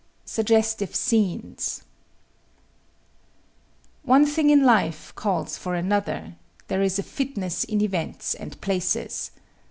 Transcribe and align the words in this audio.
SUGGESTIVE 0.25 0.95
SCENES 0.95 1.83
One 4.01 4.25
thing 4.25 4.49
in 4.49 4.63
life 4.65 5.13
calls 5.13 5.57
for 5.59 5.75
another; 5.75 6.37
there 6.69 6.81
is 6.81 6.97
a 6.97 7.03
fitness 7.03 7.63
in 7.63 7.81
events 7.81 8.33
and 8.33 8.59
places. 8.61 9.29